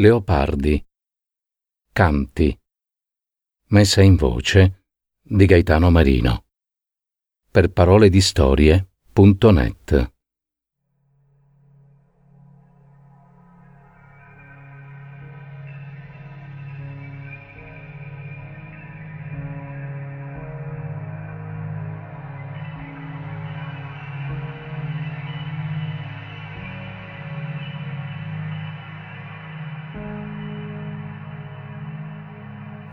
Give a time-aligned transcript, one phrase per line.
[0.00, 0.82] Leopardi.
[1.92, 2.58] Canti.
[3.66, 4.84] Messa in voce
[5.20, 6.46] di Gaetano Marino.
[7.50, 10.12] Per parole di storie.net.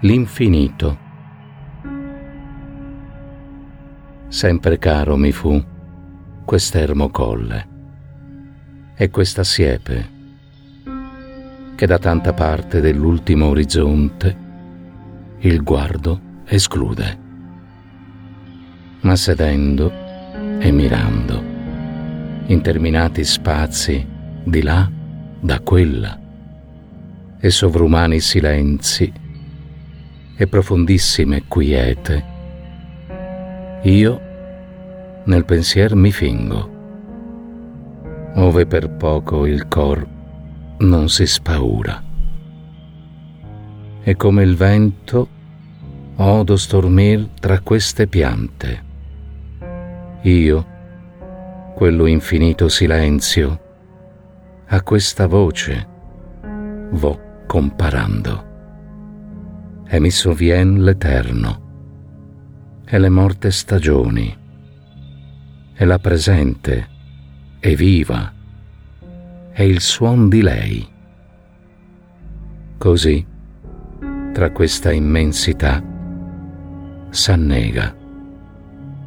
[0.01, 0.95] L'infinito.
[4.27, 5.59] Sempre caro mi fu
[6.45, 7.67] quest'ermo colle
[8.95, 10.09] e questa siepe
[11.73, 14.37] che da tanta parte dell'ultimo orizzonte
[15.39, 17.19] il guardo esclude.
[18.99, 19.91] Ma sedendo
[20.59, 21.43] e mirando,
[22.45, 24.05] interminati spazi
[24.43, 24.87] di là,
[25.39, 26.19] da quella,
[27.39, 29.25] e sovrumani silenzi
[30.37, 32.23] e profondissime quiete,
[33.81, 34.21] io
[35.25, 36.69] nel pensier mi fingo,
[38.35, 40.07] ove per poco il cor
[40.79, 42.03] non si spaura.
[44.03, 45.27] E come il vento
[46.17, 48.85] odo stormir tra queste piante.
[50.21, 50.65] Io,
[51.75, 53.59] quello infinito silenzio,
[54.67, 55.87] a questa voce
[56.91, 58.46] vo comparando
[59.87, 61.61] e mi sovvien l'eterno,
[62.85, 64.35] e le morte stagioni,
[65.73, 66.87] e la presente,
[67.59, 68.33] e viva,
[69.53, 70.87] e il suon di lei.
[72.77, 73.25] Così,
[74.33, 75.81] tra questa immensità,
[77.09, 77.95] s'annega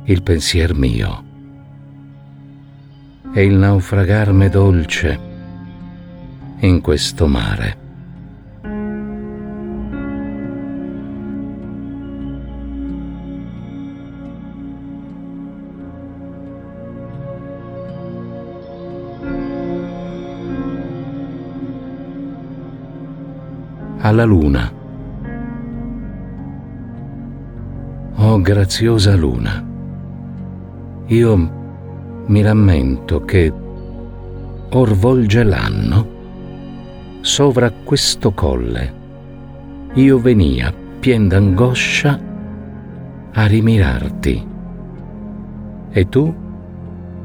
[0.04, 1.24] il pensier mio
[3.32, 5.20] e il naufragarme dolce
[6.60, 7.89] in questo mare.
[24.00, 24.72] Alla luna.
[28.16, 29.65] Oh graziosa luna,
[31.06, 31.50] io
[32.27, 33.53] mi rammento che
[34.71, 36.19] or volge l'anno
[37.21, 38.99] sovra questo colle.
[39.94, 42.19] Io venia pien d'angoscia
[43.32, 44.47] a rimirarti.
[45.91, 46.32] E tu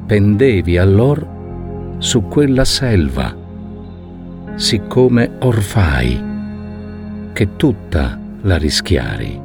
[0.07, 1.27] pendevi allor
[1.99, 3.43] su quella selva
[4.55, 6.24] siccome orfai
[7.35, 9.37] che tutta la rischiari.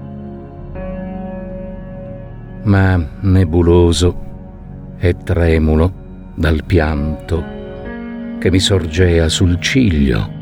[2.62, 10.32] Ma nebuloso e tremulo dal pianto che mi sorgea sul ciglio,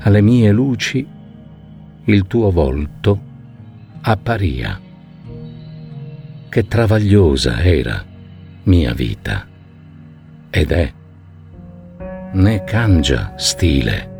[0.00, 1.06] alle mie luci
[2.06, 3.20] il tuo volto
[4.00, 4.80] apparia.
[6.48, 8.04] Che travagliosa era
[8.64, 9.46] mia vita
[10.50, 10.92] ed è,
[12.32, 14.16] né cangia stile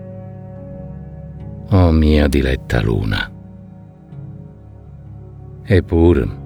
[1.70, 3.30] oh mia diletta luna.
[5.64, 6.36] Eppur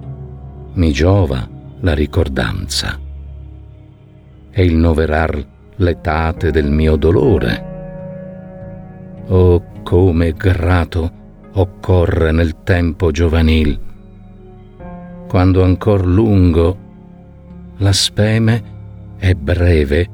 [0.74, 1.48] mi giova
[1.80, 2.98] la ricordanza
[4.50, 5.46] e il noverar
[5.76, 7.70] l'etate del mio dolore.
[9.28, 11.20] Oh, come grato
[11.52, 13.78] occorre nel tempo giovanil,
[15.28, 16.78] quando ancor lungo
[17.76, 18.62] la speme
[19.18, 20.08] e breve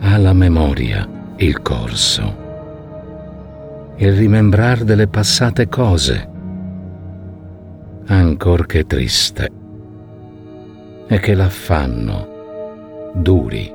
[0.00, 1.06] ha la memoria
[1.36, 2.45] il corso
[3.98, 6.28] il rimembrar delle passate cose,
[8.06, 9.50] ancor che triste,
[11.06, 13.72] e che l'affanno duri.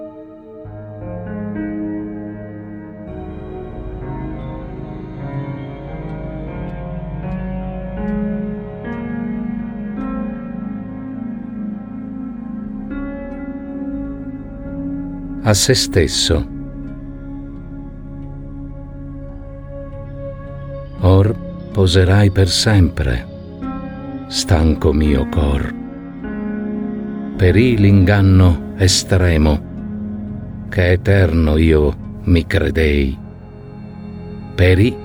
[15.43, 16.50] A se stesso
[21.71, 23.25] poserai per sempre,
[24.27, 25.73] stanco mio cor.
[27.37, 33.17] Perì l'inganno estremo, che eterno io mi credei.
[34.53, 34.95] Perì,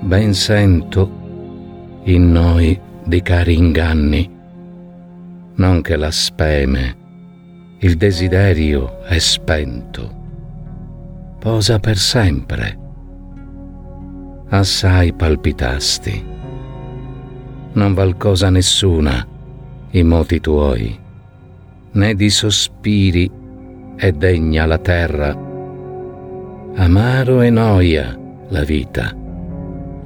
[0.00, 4.28] ben sento in noi di cari inganni,
[5.54, 6.96] non che la speme,
[7.78, 10.20] il desiderio è spento.
[11.38, 12.81] Posa per sempre
[14.52, 16.24] assai palpitasti.
[17.72, 19.26] Non val cosa nessuna
[19.90, 20.98] i moti tuoi,
[21.92, 23.30] né di sospiri
[23.96, 25.50] è degna la terra,
[26.74, 28.18] Amaro e noia
[28.48, 29.14] la vita,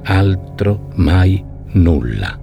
[0.03, 1.43] altro mai
[1.73, 2.37] nulla.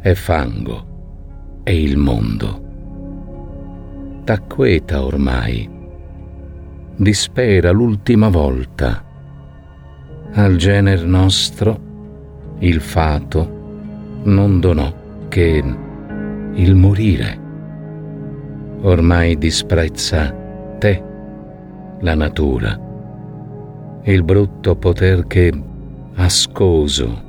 [0.00, 2.68] È fango, è il mondo.
[4.24, 5.68] T'acqueta ormai,
[6.96, 9.04] dispera l'ultima volta.
[10.32, 11.88] Al gener nostro
[12.60, 13.58] il fato
[14.22, 14.92] non donò
[15.28, 15.64] che
[16.54, 17.38] il morire.
[18.82, 20.32] Ormai disprezza
[20.78, 21.02] te,
[21.98, 22.78] la natura,
[24.02, 25.52] il brutto poter che,
[26.14, 27.22] ascoso,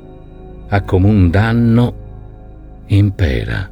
[0.68, 1.94] a comun danno,
[2.86, 3.68] impera.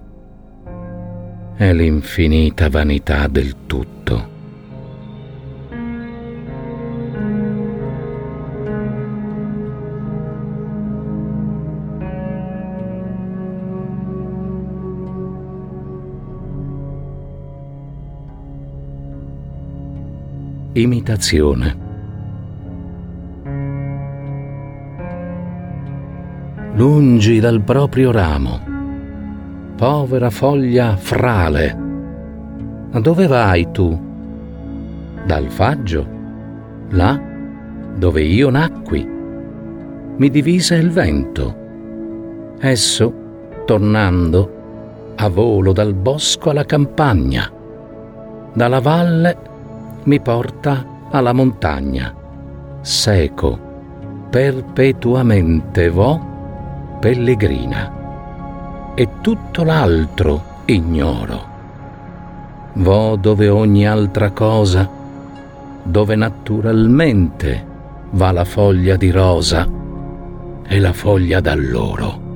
[1.55, 4.40] È l'infinita vanità del tutto.
[20.73, 21.77] Imitazione.
[26.75, 28.61] Lungi dal proprio ramo,
[29.75, 31.77] povera foglia frale,
[32.93, 34.01] ma dove vai tu?
[35.27, 36.07] Dal faggio,
[36.91, 37.21] là
[37.97, 39.05] dove io nacqui,
[40.17, 41.57] mi divise il vento.
[42.61, 43.13] Esso,
[43.65, 47.51] tornando, a volo dal bosco alla campagna,
[48.53, 49.50] dalla valle
[50.05, 52.15] mi porta alla montagna.
[52.81, 53.59] Seco,
[54.31, 57.99] perpetuamente vo pellegrina.
[58.95, 61.49] E tutto l'altro ignoro.
[62.75, 64.89] Vo dove ogni altra cosa,
[65.83, 67.67] dove naturalmente
[68.11, 69.67] va la foglia di rosa
[70.67, 72.30] e la foglia d'alloro.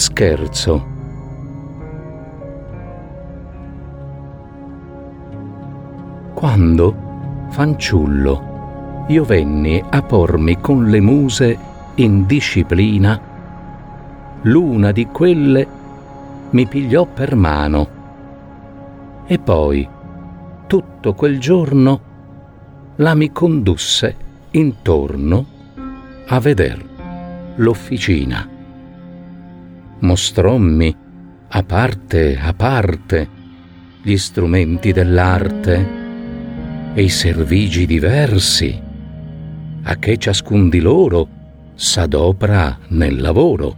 [0.00, 0.86] Scherzo.
[6.32, 6.96] Quando,
[7.50, 11.58] fanciullo, io venni a pormi con le muse
[11.96, 13.20] in disciplina,
[14.42, 15.66] l'una di quelle
[16.48, 17.88] mi pigliò per mano
[19.26, 19.86] e poi,
[20.66, 22.00] tutto quel giorno,
[22.96, 24.16] la mi condusse
[24.52, 25.44] intorno
[26.26, 26.82] a veder
[27.56, 28.59] l'officina
[30.00, 30.94] mostrommi
[31.52, 33.28] a parte a parte
[34.02, 35.98] gli strumenti dell'arte
[36.94, 38.80] e i servigi diversi,
[39.82, 41.28] a che ciascun di loro
[41.74, 43.76] s'adopra nel lavoro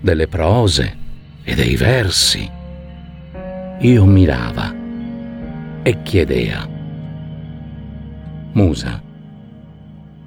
[0.00, 0.96] delle prose
[1.42, 2.48] e dei versi.
[3.80, 4.72] Io mirava
[5.82, 6.68] e chiedea.
[8.52, 9.02] Musa,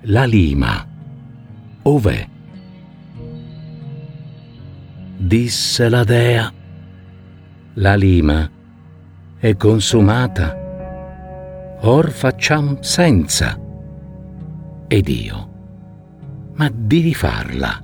[0.01, 0.85] la lima,
[1.83, 2.27] ov'è?
[5.17, 6.53] Disse la dea.
[7.73, 8.49] La lima
[9.39, 10.55] è consumata,
[11.81, 13.59] or facciam senza.
[14.87, 15.49] Ed io,
[16.53, 17.83] ma di rifarla,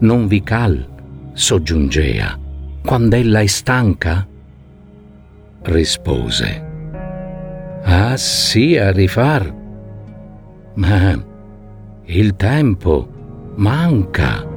[0.00, 0.86] non vi cal,
[1.32, 2.38] soggiungea,
[2.82, 4.26] quand'ella è stanca?
[5.62, 6.64] Rispose,
[7.84, 9.54] ah sì a rifar,
[10.74, 11.30] ma
[12.04, 14.50] il tempo manca